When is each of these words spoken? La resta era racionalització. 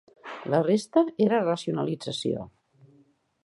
La 0.53 0.61
resta 0.67 1.03
era 1.27 1.43
racionalització. 1.43 2.49